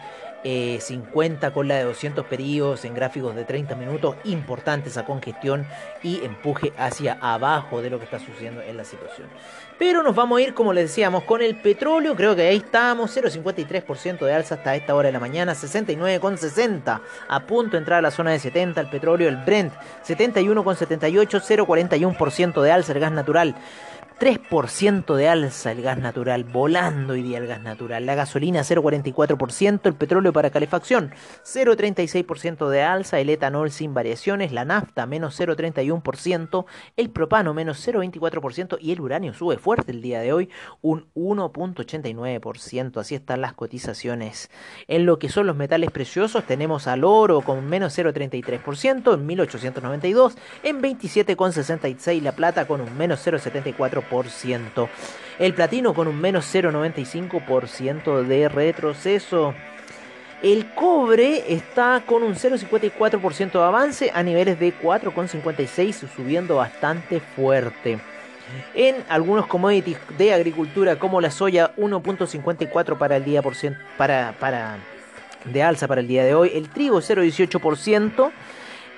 50 0.44 1.46
eh, 1.46 1.50
con 1.52 1.68
la 1.68 1.76
de 1.76 1.84
200 1.84 2.26
periodos 2.26 2.84
en 2.84 2.92
gráficos 2.92 3.34
de 3.34 3.44
30 3.44 3.76
minutos, 3.76 4.16
importante 4.24 4.90
esa 4.90 5.06
congestión 5.06 5.66
y 6.02 6.22
empuje 6.22 6.74
hacia 6.76 7.16
abajo 7.18 7.80
de 7.80 7.88
lo 7.88 7.98
que 7.98 8.04
está 8.04 8.18
sucediendo 8.18 8.60
en 8.60 8.76
la 8.76 8.84
situación. 8.84 9.26
Pero 9.78 10.02
nos 10.02 10.14
vamos 10.14 10.38
a 10.38 10.42
ir, 10.42 10.52
como 10.52 10.74
les 10.74 10.90
decíamos, 10.90 11.24
con 11.24 11.40
el 11.40 11.56
petróleo, 11.62 12.14
creo 12.14 12.36
que 12.36 12.48
ahí 12.48 12.58
estamos, 12.58 13.16
0,53% 13.16 14.18
de 14.18 14.34
alza 14.34 14.56
hasta 14.56 14.76
esta 14.76 14.94
hora 14.94 15.06
de 15.06 15.12
la 15.12 15.20
mañana, 15.20 15.54
69,60 15.54 17.00
a 17.26 17.40
punto 17.46 17.72
de 17.72 17.78
entrar 17.78 18.00
a 18.00 18.02
la 18.02 18.10
zona 18.10 18.32
de 18.32 18.38
70 18.38 18.82
el 18.82 18.90
petróleo, 18.90 19.30
el 19.30 19.38
Brent 19.38 19.72
71,78, 20.06 21.40
0,41% 21.40 22.62
de 22.62 22.70
alza 22.70 22.92
el 22.92 23.00
gas 23.00 23.12
natural. 23.12 23.56
3% 24.18 25.14
de 25.14 25.28
alza 25.28 25.72
el 25.72 25.82
gas 25.82 25.98
natural, 25.98 26.44
volando 26.44 27.12
hoy 27.12 27.22
día 27.22 27.36
el 27.36 27.46
gas 27.46 27.60
natural. 27.60 28.06
La 28.06 28.14
gasolina 28.14 28.60
0,44%, 28.60 29.80
el 29.84 29.94
petróleo 29.94 30.32
para 30.32 30.48
calefacción 30.48 31.10
0,36% 31.44 32.70
de 32.70 32.82
alza, 32.82 33.20
el 33.20 33.28
etanol 33.28 33.70
sin 33.70 33.92
variaciones, 33.92 34.52
la 34.52 34.64
nafta 34.64 35.04
menos 35.04 35.38
0,31%, 35.38 36.64
el 36.96 37.10
propano 37.10 37.52
menos 37.52 37.86
0,24% 37.86 38.78
y 38.80 38.92
el 38.92 39.02
uranio 39.02 39.34
sube 39.34 39.58
fuerte 39.58 39.92
el 39.92 40.00
día 40.00 40.20
de 40.20 40.32
hoy 40.32 40.48
un 40.80 41.08
1,89%. 41.14 42.98
Así 42.98 43.16
están 43.16 43.42
las 43.42 43.52
cotizaciones. 43.52 44.48
En 44.88 45.04
lo 45.04 45.18
que 45.18 45.28
son 45.28 45.46
los 45.46 45.56
metales 45.56 45.90
preciosos 45.90 46.44
tenemos 46.46 46.86
al 46.86 47.04
oro 47.04 47.42
con 47.42 47.66
menos 47.66 47.98
0,33% 47.98 49.12
en 49.12 49.26
1892, 49.26 50.38
en 50.62 50.80
27,66 50.80 52.22
la 52.22 52.32
plata 52.32 52.66
con 52.66 52.80
un 52.80 52.96
menos 52.96 53.26
0,74%. 53.26 54.05
El 55.38 55.54
platino 55.54 55.94
con 55.94 56.08
un 56.08 56.20
menos 56.20 56.52
0,95% 56.54 58.22
de 58.22 58.48
retroceso. 58.48 59.54
El 60.42 60.72
cobre 60.74 61.52
está 61.52 62.02
con 62.06 62.22
un 62.22 62.34
0,54% 62.34 63.52
de 63.52 63.64
avance 63.64 64.10
a 64.14 64.22
niveles 64.22 64.58
de 64.60 64.72
4,56, 64.78 66.08
subiendo 66.14 66.56
bastante 66.56 67.20
fuerte. 67.20 67.98
En 68.74 68.96
algunos 69.08 69.46
commodities 69.46 69.98
de 70.16 70.32
agricultura 70.32 70.98
como 70.98 71.20
la 71.20 71.30
soya 71.30 71.74
1.54 71.76 72.96
para 72.96 73.16
el 73.16 73.24
día 73.24 73.42
para, 73.96 74.34
para 74.38 74.78
de 75.44 75.62
alza 75.62 75.88
para 75.88 76.00
el 76.00 76.08
día 76.08 76.24
de 76.24 76.34
hoy, 76.34 76.52
el 76.54 76.68
trigo 76.68 76.98
0.18%, 76.98 78.30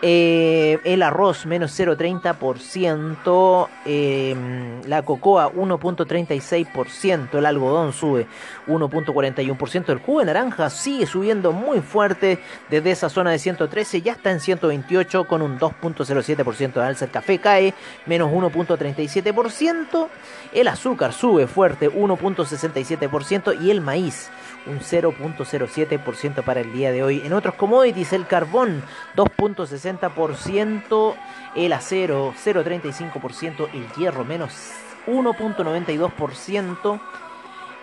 eh, 0.01 0.79
el 0.85 1.03
arroz 1.03 1.45
menos 1.45 1.73
0,30%, 1.73 3.69
em, 3.85 4.81
la 4.87 5.03
cocoa 5.03 5.49
1,36%, 5.49 7.39
el 7.39 7.47
algodón 7.47 7.93
sube 7.93 8.29
1,41%, 8.69 9.93
el 9.93 9.99
jugo 9.99 10.21
de 10.21 10.27
naranja 10.27 10.71
sigue 10.71 11.07
subiendo 11.07 11.51
muy 11.51 11.81
fuerte 11.81 12.39
desde 12.71 12.93
esa 12.93 13.09
zona 13.09 13.33
de 13.33 13.41
113, 13.41 14.01
ya 14.03 14.13
está 14.13 14.31
en 14.31 14.39
128 14.39 15.25
con 15.25 15.43
un 15.43 15.59
2,07% 15.59 16.75
de 16.75 16.87
alza, 16.87 17.07
el 17.07 17.11
café 17.11 17.39
cae 17.39 17.75
menos 18.07 18.31
1,37%, 18.31 20.09
el 20.53 20.69
azúcar 20.69 21.13
sube 21.13 21.49
fuerte 21.49 21.91
1,67% 21.91 23.61
y 23.61 23.73
el 23.73 23.81
maíz 23.81 24.31
un 24.67 24.81
0.07% 24.81 26.45
para 26.45 26.61
el 26.61 26.73
día 26.73 26.93
de 26.93 27.03
hoy. 27.03 27.23
En 27.25 27.33
otros 27.33 27.55
commodities, 27.55 28.13
el 28.13 28.27
carbón 28.27 28.83
2.60%, 29.17 29.88
el 31.55 31.73
acero 31.73 32.35
0.35%, 32.45 33.69
el 33.73 33.89
hierro 33.93 34.25
menos 34.25 34.53
1.92%. 35.07 37.01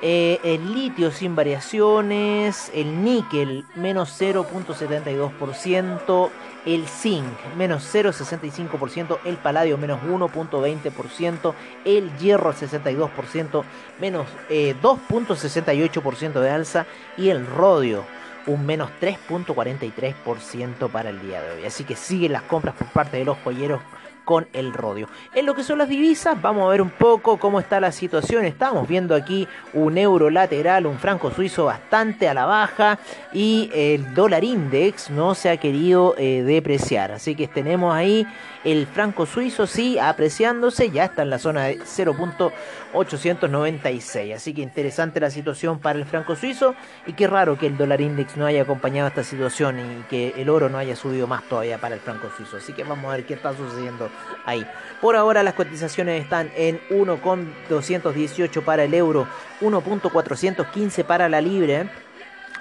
Eh, 0.02 0.42
el 0.44 0.74
litio 0.74 1.10
sin 1.10 1.38
variaciones, 1.38 2.70
el 2.76 3.02
níquel 3.04 3.66
menos 3.76 4.20
0.72%, 4.20 6.30
el 6.66 6.86
zinc 6.88 7.26
menos 7.58 7.96
0.65%, 7.96 9.20
el 9.24 9.38
paladio 9.38 9.78
menos 9.78 10.02
1.20%, 10.02 11.54
el 11.86 12.12
hierro 12.18 12.54
62%, 12.54 13.64
menos 14.02 14.28
2.68% 14.50 16.36
eh, 16.36 16.40
de 16.42 16.50
alza 16.50 16.86
y 17.18 17.30
el 17.30 17.48
rodio 17.48 18.04
un 18.48 18.66
menos 18.66 18.90
3.43% 19.02 20.90
para 20.90 21.10
el 21.10 21.22
día 21.22 21.42
de 21.42 21.52
hoy. 21.52 21.66
Así 21.66 21.84
que 21.84 21.96
siguen 21.96 22.34
las 22.34 22.44
compras 22.44 22.76
por 22.76 22.88
parte 22.88 23.18
de 23.18 23.26
los 23.26 23.38
joyeros 23.40 23.82
con 24.26 24.48
el 24.54 24.74
rodio. 24.74 25.08
En 25.34 25.46
lo 25.46 25.56
que 25.56 25.64
son 25.64 25.78
las 25.78 25.88
divisas, 25.88 26.42
vamos 26.42 26.66
a 26.66 26.70
ver 26.70 26.82
un 26.82 26.90
poco 26.90 27.38
cómo 27.38 27.60
está 27.60 27.80
la 27.80 27.92
situación. 27.92 28.44
Estamos 28.44 28.88
viendo 28.88 29.16
aquí 29.16 29.48
un 29.74 29.98
euro 29.98 30.30
lateral, 30.30 30.88
un 30.88 31.00
franco 31.00 31.32
suizo 31.32 31.66
bastante 31.66 32.28
a 32.28 32.34
la 32.34 32.46
baja 32.46 33.00
y 33.32 33.70
el 33.74 34.14
dólar 34.14 34.44
index 34.44 35.10
no 35.10 35.36
se 35.36 35.50
ha 35.50 35.58
querido 35.58 36.16
eh, 36.18 36.44
depreciar. 36.44 37.12
Así 37.12 37.36
que 37.36 37.48
tenemos 37.48 37.94
ahí 37.94 38.28
el 38.66 38.86
franco 38.88 39.26
suizo 39.28 39.68
sí 39.68 40.00
apreciándose, 40.00 40.90
ya 40.90 41.04
está 41.06 41.22
en 41.22 41.30
la 41.30 41.38
zona 41.38 41.66
de 41.66 41.78
0.896. 41.80 44.36
Así 44.36 44.56
que 44.56 44.64
interesante 44.64 45.20
la 45.20 45.30
situación 45.30 45.78
para 45.80 46.00
el 46.00 46.06
franco 46.06 46.36
suizo 46.36 46.74
y 47.06 47.14
qué 47.14 47.28
raro 47.28 47.60
que 47.60 47.68
el 47.68 47.78
dólar 47.78 48.02
index 48.02 48.38
no 48.38 48.48
haya 48.48 48.64
acompañado 48.64 49.08
esta 49.08 49.24
situación 49.24 49.80
y 49.80 50.02
que 50.10 50.34
el 50.38 50.50
oro 50.50 50.68
no 50.70 50.80
haya 50.80 50.96
subido 50.96 51.28
más 51.28 51.44
todavía 51.44 51.78
para 51.78 51.94
el 51.94 52.02
franco 52.02 52.32
suizo. 52.36 52.58
Así 52.58 52.74
que 52.74 52.84
vamos 52.84 53.06
a 53.06 53.12
ver 53.18 53.28
qué 53.28 53.36
está 53.36 53.56
sucediendo 53.56 54.10
ahí. 54.46 54.66
Por 55.02 55.16
ahora 55.16 55.44
las 55.44 55.54
cotizaciones 55.54 56.24
están 56.24 56.52
en 56.56 56.80
1,218 56.90 58.62
para 58.64 58.84
el 58.84 58.94
euro, 58.94 59.28
1.415 59.62 61.04
para 61.04 61.30
la 61.30 61.42
libre. 61.42 61.90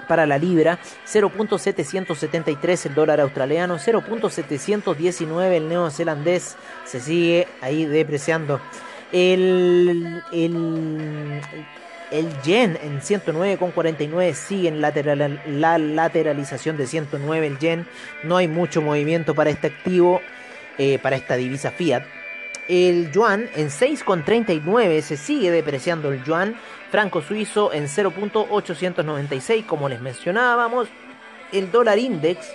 para 0.09 0.27
la 0.27 0.37
libra, 0.37 0.79
0.773 1.07 2.87
el 2.87 2.95
dólar 2.95 3.21
australiano, 3.23 3.79
0.719 3.79 5.53
el 5.53 5.69
neozelandés, 5.69 6.57
se 6.85 7.01
sigue 7.01 7.49
ahí 7.63 7.87
depreciando. 7.87 8.61
El, 9.13 10.23
el, 10.31 11.41
el 12.11 12.43
yen 12.43 12.79
en 12.83 13.01
109,49 13.01 14.35
sigue 14.35 14.69
en 14.69 14.81
lateral, 14.81 15.41
la 15.47 15.79
lateralización 15.79 16.77
de 16.77 16.87
109 16.87 17.47
el 17.47 17.59
yen. 17.59 17.87
No 18.23 18.37
hay 18.37 18.47
mucho 18.49 18.83
movimiento 18.83 19.35
para 19.35 19.51
este 19.51 19.69
activo, 19.69 20.21
eh, 20.79 20.99
para 20.99 21.17
esta 21.17 21.37
divisa 21.37 21.71
fiat. 21.71 22.05
El 22.69 23.13
yuan 23.13 23.49
en 23.57 23.69
6,39 23.69 25.01
se 25.03 25.17
sigue 25.17 25.51
depreciando 25.51 26.11
el 26.11 26.25
yuan. 26.25 26.55
Franco 26.91 27.21
suizo 27.21 27.73
en 27.73 27.85
0.896 27.85 29.67
como 29.67 29.89
les 29.89 30.01
mencionábamos. 30.01 30.89
El 31.53 31.71
dólar 31.71 31.99
index 31.99 32.51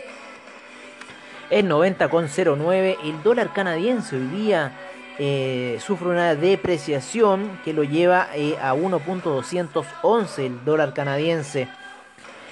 en 1.50 1.70
90,09. 1.70 2.98
El 3.04 3.24
dólar 3.24 3.54
canadiense 3.54 4.16
hoy 4.16 4.28
día 4.28 4.72
eh, 5.18 5.78
sufre 5.86 6.08
una 6.08 6.34
depreciación 6.34 7.60
que 7.66 7.74
lo 7.74 7.84
lleva 7.84 8.30
eh, 8.34 8.56
a 8.62 8.74
1.211 8.74 10.40
el 10.40 10.66
dólar 10.66 10.94
canadiense. 10.94 11.68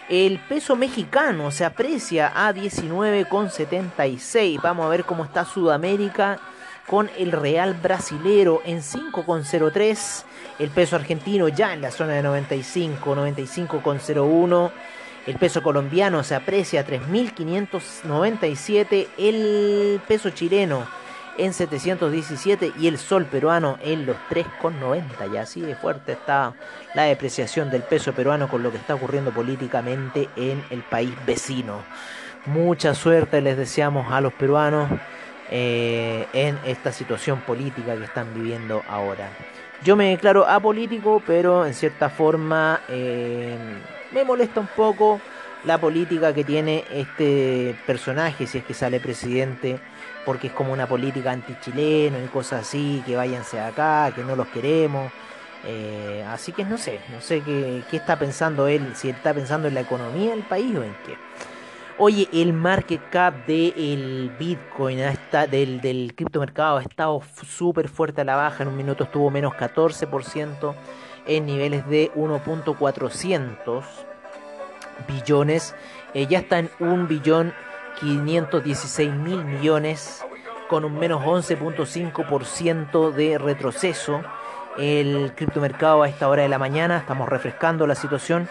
El 0.09 0.39
peso 0.39 0.75
mexicano 0.77 1.51
se 1.51 1.65
aprecia 1.65 2.31
a 2.33 2.53
19,76. 2.53 4.61
Vamos 4.61 4.85
a 4.85 4.89
ver 4.89 5.03
cómo 5.03 5.25
está 5.25 5.43
Sudamérica 5.43 6.39
con 6.87 7.11
el 7.17 7.33
real 7.33 7.73
brasilero 7.73 8.61
en 8.63 8.77
5,03. 8.77 10.23
El 10.59 10.69
peso 10.69 10.95
argentino 10.95 11.49
ya 11.49 11.73
en 11.73 11.81
la 11.81 11.91
zona 11.91 12.13
de 12.13 12.23
95, 12.23 13.15
95,01. 13.17 14.71
El 15.25 15.35
peso 15.35 15.61
colombiano 15.61 16.23
se 16.23 16.35
aprecia 16.35 16.79
a 16.81 16.85
3.597. 16.85 19.07
El 19.17 19.99
peso 20.07 20.29
chileno 20.29 20.87
en 21.37 21.53
717 21.53 22.73
y 22.79 22.87
el 22.87 22.97
sol 22.97 23.25
peruano 23.25 23.77
en 23.81 24.05
los 24.05 24.17
3,90. 24.29 25.33
Y 25.33 25.37
así 25.37 25.61
de 25.61 25.75
fuerte 25.75 26.13
está 26.13 26.53
la 26.93 27.03
depreciación 27.03 27.69
del 27.69 27.83
peso 27.83 28.13
peruano 28.13 28.47
con 28.47 28.63
lo 28.63 28.71
que 28.71 28.77
está 28.77 28.95
ocurriendo 28.95 29.31
políticamente 29.31 30.29
en 30.35 30.63
el 30.69 30.81
país 30.83 31.13
vecino. 31.25 31.83
Mucha 32.45 32.93
suerte 32.93 33.41
les 33.41 33.57
deseamos 33.57 34.11
a 34.11 34.21
los 34.21 34.33
peruanos 34.33 34.89
eh, 35.49 36.27
en 36.33 36.57
esta 36.65 36.91
situación 36.91 37.41
política 37.41 37.95
que 37.95 38.03
están 38.03 38.33
viviendo 38.33 38.83
ahora. 38.87 39.29
Yo 39.83 39.95
me 39.95 40.09
declaro 40.09 40.47
apolítico, 40.47 41.21
pero 41.25 41.65
en 41.65 41.73
cierta 41.73 42.09
forma 42.09 42.81
eh, 42.89 43.57
me 44.11 44.23
molesta 44.23 44.59
un 44.59 44.67
poco 44.67 45.21
la 45.67 45.79
política 45.79 46.33
que 46.33 46.45
tiene 46.45 46.85
este 46.91 47.75
personaje 47.85 48.47
si 48.47 48.59
es 48.59 48.63
que 48.63 48.73
sale 48.73 49.01
presidente 49.01 49.79
porque 50.25 50.47
es 50.47 50.53
como 50.53 50.71
una 50.71 50.87
política 50.87 51.31
anti-chileno 51.31 52.23
y 52.23 52.27
cosas 52.27 52.61
así, 52.61 53.03
que 53.05 53.15
váyanse 53.15 53.59
acá, 53.59 54.11
que 54.15 54.23
no 54.23 54.35
los 54.35 54.47
queremos. 54.47 55.11
Eh, 55.65 56.25
así 56.29 56.51
que 56.53 56.63
no 56.63 56.77
sé, 56.77 56.99
no 57.11 57.21
sé 57.21 57.41
qué, 57.41 57.83
está 57.91 58.17
pensando 58.17 58.67
él, 58.67 58.93
si 58.95 59.09
está 59.09 59.33
pensando 59.33 59.67
en 59.67 59.73
la 59.73 59.81
economía 59.81 60.31
del 60.31 60.43
país 60.43 60.75
o 60.75 60.83
en 60.83 60.95
qué. 61.05 61.17
Oye, 61.97 62.29
el 62.31 62.53
market 62.53 63.09
cap 63.09 63.45
del 63.45 64.31
Bitcoin, 64.37 64.99
está, 64.99 65.47
del, 65.47 65.81
del 65.81 66.13
criptomercado, 66.15 66.77
ha 66.77 66.81
estado 66.81 67.21
súper 67.45 67.89
fuerte 67.89 68.21
a 68.21 68.23
la 68.23 68.35
baja. 68.35 68.63
En 68.63 68.69
un 68.69 68.77
minuto 68.77 69.05
estuvo 69.05 69.31
menos 69.31 69.53
14% 69.53 70.75
en 71.25 71.45
niveles 71.45 71.87
de 71.87 72.11
1.400 72.13 73.83
billones. 75.07 75.75
Eh, 76.13 76.27
ya 76.27 76.39
está 76.39 76.59
en 76.59 76.69
1 76.79 77.07
billón 77.07 77.53
516 77.99 79.11
mil 79.13 79.43
millones 79.43 80.23
con 80.69 80.85
un 80.85 80.97
menos 80.99 81.23
11.5% 81.23 83.11
de 83.11 83.37
retroceso. 83.37 84.21
El 84.77 85.33
criptomercado 85.35 86.03
a 86.03 86.09
esta 86.09 86.27
hora 86.27 86.43
de 86.43 86.49
la 86.49 86.59
mañana, 86.59 86.97
estamos 86.97 87.27
refrescando 87.27 87.87
la 87.87 87.95
situación, 87.95 88.47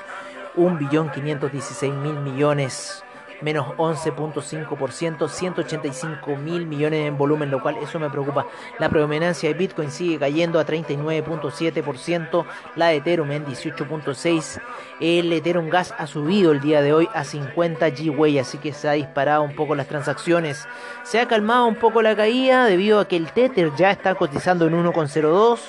1.516 0.57 1.93
mil 1.93 2.15
millones 2.15 3.05
menos 3.43 3.69
11.5%, 3.77 5.29
185 5.29 6.37
mil 6.37 6.67
millones 6.67 7.07
en 7.07 7.19
volumen, 7.19 7.51
lo 7.51 7.63
cual 7.63 7.77
eso 7.79 7.99
me 7.99 8.11
preocupa. 8.11 8.47
La 8.79 8.89
predominancia 8.89 9.49
de 9.49 9.55
Bitcoin 9.55 9.91
sigue 9.91 10.19
cayendo 10.19 10.59
a 10.59 10.67
39.7%, 10.67 12.45
la 12.77 12.89
de 12.89 12.97
Ethereum 12.97 13.31
en 13.33 13.47
18.6%, 13.47 14.61
el 15.01 15.33
Ethereum 15.33 15.69
Gas 15.69 15.95
ha 15.99 16.07
subido 16.07 16.53
el 16.53 16.61
día 16.61 16.83
de 16.83 16.93
hoy 16.93 17.09
a 17.15 17.25
50 17.25 17.91
GWay, 17.91 18.39
así 18.39 18.59
que 18.59 18.73
se 18.73 18.89
ha 18.89 18.93
disparado 18.93 19.43
un 19.43 19.55
poco 19.55 19.75
las 19.75 19.89
transacciones. 19.89 20.67
Se 21.05 21.21
ha 21.21 21.29
calmado 21.29 21.67
un 21.67 21.77
poco 21.77 22.03
la 22.03 22.17
caída 22.17 22.65
debido 22.65 23.01
a 23.01 23.09
que 23.09 23.17
el 23.17 23.31
Tether 23.33 23.75
ya 23.77 23.91
está 23.91 24.15
cotizando 24.15 24.67
en 24.67 24.75
1.02 24.75 25.61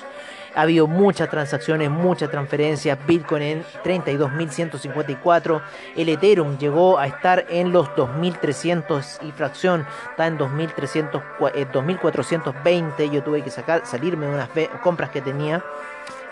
ha 0.55 0.61
habido 0.61 0.87
muchas 0.87 1.29
transacciones, 1.29 1.89
muchas 1.89 2.31
transferencias. 2.31 2.97
Bitcoin 3.05 3.43
en 3.43 3.63
32.154. 3.83 5.61
El 5.95 6.09
Ethereum 6.09 6.57
llegó 6.57 6.97
a 6.97 7.07
estar 7.07 7.45
en 7.49 7.71
los 7.71 7.87
2.300 7.89 9.19
y 9.23 9.31
fracción. 9.31 9.85
Está 10.11 10.27
en 10.27 10.37
2.420. 10.37 12.99
Eh, 12.99 13.09
Yo 13.11 13.23
tuve 13.23 13.41
que 13.43 13.51
sacar, 13.51 13.85
salirme 13.85 14.27
de 14.27 14.33
unas 14.33 14.49
compras 14.81 15.09
que 15.09 15.21
tenía. 15.21 15.63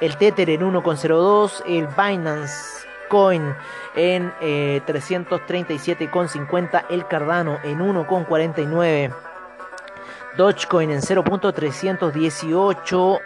El 0.02 0.18
Tether 0.18 0.50
en 0.50 0.60
1,02. 0.62 1.64
El 1.68 1.88
Binance 1.88 2.86
Coin 3.10 3.56
en 3.96 4.34
337,50. 4.40 6.80
Eh, 6.80 6.86
el 6.90 7.08
Cardano 7.08 7.60
en 7.64 7.80
1,49. 7.80 9.14
Dogecoin 10.38 10.92
en 10.92 11.02
0.318 11.02 13.20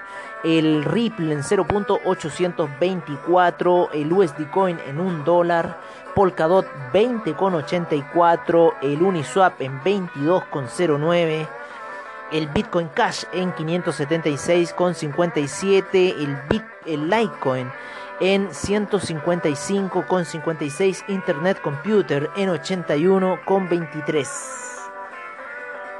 el 0.43 0.83
Ripple 0.85 1.33
en 1.33 1.43
0.824, 1.43 3.89
el 3.93 4.13
USD 4.13 4.49
Coin 4.51 4.79
en 4.87 4.99
1 4.99 5.23
dólar, 5.23 5.79
Polkadot 6.15 6.65
20,84, 6.93 8.73
el 8.81 9.01
Uniswap 9.01 9.59
en 9.61 9.81
22,09, 9.81 11.47
el 12.31 12.47
Bitcoin 12.47 12.87
Cash 12.89 13.23
en 13.33 13.51
576,57, 13.53 15.87
el, 15.93 16.37
el 16.85 17.09
Litecoin 17.09 17.71
en 18.19 18.49
155,56, 18.49 21.03
Internet 21.07 21.61
Computer 21.61 22.29
en 22.35 22.49
81,23. 22.49 24.68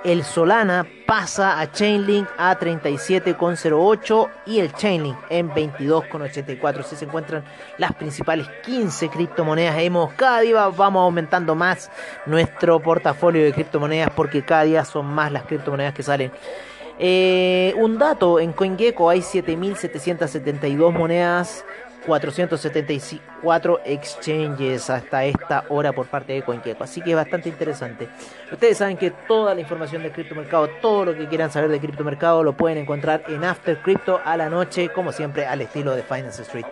El 0.05 0.23
Solana 0.23 0.87
pasa 1.05 1.59
a 1.59 1.69
Chainlink 1.71 2.25
a 2.37 2.57
37,08 2.57 4.29
y 4.45 4.59
el 4.59 4.71
Chainlink 4.71 5.17
en 5.29 5.49
22,84. 5.49 6.79
Así 6.79 6.95
se 6.95 7.03
encuentran 7.03 7.43
las 7.77 7.93
principales 7.95 8.47
15 8.63 9.09
criptomonedas. 9.09 9.77
Hemos 9.79 10.13
cada 10.13 10.39
día 10.39 10.67
vamos 10.69 11.01
aumentando 11.01 11.53
más 11.53 11.91
nuestro 12.25 12.79
portafolio 12.79 13.43
de 13.43 13.51
criptomonedas 13.51 14.09
porque 14.11 14.41
cada 14.41 14.63
día 14.63 14.85
son 14.85 15.05
más 15.05 15.33
las 15.33 15.43
criptomonedas 15.43 15.93
que 15.93 16.03
salen. 16.03 16.31
Eh, 16.97 17.73
un 17.77 17.97
dato, 17.97 18.39
en 18.39 18.53
CoinGecko 18.53 19.09
hay 19.09 19.19
7.772 19.19 20.93
monedas 20.93 21.65
474 22.09 23.81
exchanges 23.85 24.89
hasta 24.89 25.25
esta 25.25 25.65
hora 25.69 25.93
por 25.93 26.07
parte 26.07 26.33
de 26.33 26.41
CoinGecko. 26.41 26.83
Así 26.83 27.01
que 27.01 27.11
es 27.11 27.15
bastante 27.15 27.49
interesante. 27.49 28.09
Ustedes 28.51 28.79
saben 28.79 28.97
que 28.97 29.11
toda 29.11 29.53
la 29.53 29.61
información 29.61 30.01
de 30.01 30.11
criptomercado, 30.11 30.67
todo 30.81 31.05
lo 31.05 31.15
que 31.15 31.27
quieran 31.27 31.51
saber 31.51 31.69
de 31.69 31.79
criptomercado, 31.79 32.43
lo 32.43 32.53
pueden 32.53 32.79
encontrar 32.79 33.23
en 33.27 33.43
After 33.43 33.79
Crypto 33.81 34.19
a 34.25 34.35
la 34.37 34.49
noche, 34.49 34.89
como 34.89 35.11
siempre, 35.11 35.45
al 35.45 35.61
estilo 35.61 35.95
de 35.95 36.01
Finance 36.01 36.41
Street. 36.41 36.65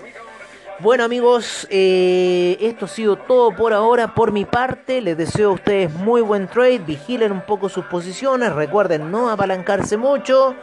Bueno 0.80 1.04
amigos, 1.04 1.68
eh, 1.72 2.58
esto 2.60 2.86
ha 2.86 2.88
sido 2.88 3.16
todo 3.16 3.56
por 3.56 3.74
ahora 3.74 4.16
por 4.16 4.32
mi 4.32 4.46
parte. 4.46 5.02
Les 5.02 5.18
deseo 5.18 5.50
a 5.50 5.54
ustedes 5.54 5.94
muy 5.94 6.22
buen 6.22 6.48
trade. 6.48 6.80
Vigilen 6.80 7.32
un 7.32 7.42
poco 7.42 7.70
sus 7.70 7.86
posiciones. 7.86 8.54
Recuerden 8.54 9.12
no 9.12 9.30
apalancarse 9.30 9.98
mucho. 9.98 10.56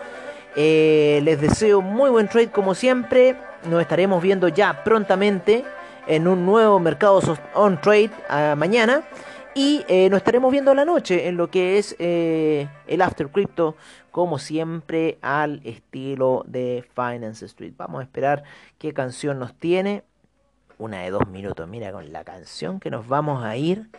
Eh, 0.57 1.21
les 1.23 1.41
deseo 1.41 1.81
muy 1.81 2.11
buen 2.11 2.29
trade 2.29 2.51
como 2.51 2.75
siempre 2.75 3.37
nos 3.67 3.81
estaremos 3.81 4.23
viendo 4.23 4.49
ya 4.49 4.85
prontamente 4.85 5.65
en 6.07 6.29
un 6.29 6.45
nuevo 6.45 6.79
mercado 6.79 7.21
on 7.55 7.81
trade 7.81 8.11
ah, 8.29 8.55
mañana. 8.57 9.05
Y 9.57 9.85
eh, 9.87 10.09
nos 10.11 10.19
estaremos 10.19 10.51
viendo 10.51 10.75
la 10.75 10.85
noche 10.85 11.29
en 11.29 11.37
lo 11.37 11.49
que 11.49 11.79
es 11.79 11.95
eh, 12.01 12.69
el 12.89 13.01
After 13.01 13.29
Crypto, 13.29 13.77
como 14.11 14.41
siempre, 14.41 15.19
al 15.23 15.61
estilo 15.65 16.45
de 16.49 16.85
Finance 16.95 17.47
Street. 17.47 17.75
Vamos 17.77 18.01
a 18.01 18.03
esperar 18.03 18.43
qué 18.79 18.93
canción 18.93 19.39
nos 19.39 19.55
tiene. 19.55 20.03
Una 20.77 21.03
de 21.03 21.11
dos 21.11 21.29
minutos. 21.29 21.69
Mira, 21.69 21.93
con 21.93 22.13
la 22.13 22.25
canción 22.25 22.81
que 22.81 22.91
nos 22.91 23.07
vamos 23.07 23.45
a 23.45 23.57
ir 23.57 23.91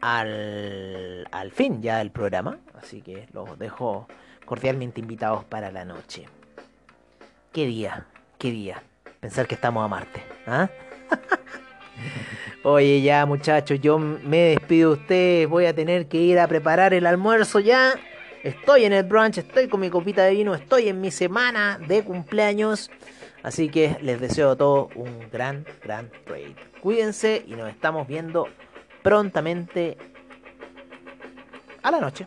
al, 0.00 1.28
al 1.30 1.50
fin 1.50 1.82
ya 1.82 1.98
del 1.98 2.10
programa. 2.10 2.58
Así 2.74 3.02
que 3.02 3.28
los 3.34 3.58
dejo 3.58 4.08
cordialmente 4.46 5.00
invitados 5.00 5.44
para 5.44 5.70
la 5.70 5.84
noche. 5.84 6.24
Qué 7.56 7.64
día, 7.64 8.04
qué 8.36 8.50
día. 8.50 8.82
Pensar 9.18 9.46
que 9.46 9.54
estamos 9.54 9.82
a 9.82 9.88
Marte. 9.88 10.22
¿ah? 10.46 10.68
Oye, 12.64 13.00
ya 13.00 13.24
muchachos, 13.24 13.80
yo 13.80 13.98
me 13.98 14.36
despido 14.50 14.90
de 14.90 15.00
ustedes. 15.00 15.48
Voy 15.48 15.64
a 15.64 15.74
tener 15.74 16.06
que 16.06 16.18
ir 16.18 16.38
a 16.38 16.48
preparar 16.48 16.92
el 16.92 17.06
almuerzo 17.06 17.58
ya. 17.58 17.94
Estoy 18.42 18.84
en 18.84 18.92
el 18.92 19.04
brunch, 19.04 19.38
estoy 19.38 19.68
con 19.68 19.80
mi 19.80 19.88
copita 19.88 20.22
de 20.24 20.32
vino, 20.32 20.54
estoy 20.54 20.88
en 20.88 21.00
mi 21.00 21.10
semana 21.10 21.78
de 21.78 22.04
cumpleaños. 22.04 22.90
Así 23.42 23.70
que 23.70 23.96
les 24.02 24.20
deseo 24.20 24.50
a 24.50 24.56
todos 24.56 24.94
un 24.94 25.30
gran, 25.32 25.64
gran 25.82 26.10
trade. 26.26 26.56
Cuídense 26.82 27.42
y 27.46 27.54
nos 27.54 27.70
estamos 27.70 28.06
viendo 28.06 28.48
prontamente 29.02 29.96
a 31.82 31.90
la 31.90 32.00
noche. 32.00 32.26